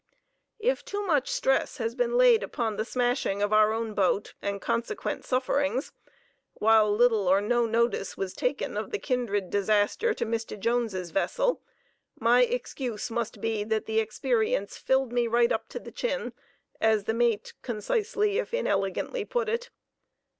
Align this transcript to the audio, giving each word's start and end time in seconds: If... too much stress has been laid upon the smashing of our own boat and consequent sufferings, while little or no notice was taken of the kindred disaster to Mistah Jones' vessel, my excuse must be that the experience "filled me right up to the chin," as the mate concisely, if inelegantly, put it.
If... 0.57 0.83
too 0.83 1.05
much 1.05 1.29
stress 1.29 1.77
has 1.77 1.93
been 1.93 2.17
laid 2.17 2.41
upon 2.41 2.75
the 2.75 2.85
smashing 2.85 3.43
of 3.43 3.53
our 3.53 3.71
own 3.71 3.93
boat 3.93 4.33
and 4.41 4.59
consequent 4.59 5.25
sufferings, 5.25 5.91
while 6.55 6.91
little 6.91 7.27
or 7.27 7.39
no 7.39 7.67
notice 7.67 8.17
was 8.17 8.33
taken 8.33 8.77
of 8.77 8.89
the 8.89 8.97
kindred 8.97 9.51
disaster 9.51 10.15
to 10.15 10.25
Mistah 10.25 10.57
Jones' 10.57 11.11
vessel, 11.11 11.61
my 12.19 12.41
excuse 12.41 13.11
must 13.11 13.41
be 13.41 13.63
that 13.63 13.85
the 13.85 13.99
experience 13.99 14.75
"filled 14.75 15.13
me 15.13 15.27
right 15.27 15.51
up 15.51 15.69
to 15.69 15.77
the 15.79 15.91
chin," 15.91 16.33
as 16.79 17.03
the 17.03 17.13
mate 17.13 17.53
concisely, 17.61 18.39
if 18.39 18.55
inelegantly, 18.55 19.23
put 19.23 19.47
it. 19.47 19.69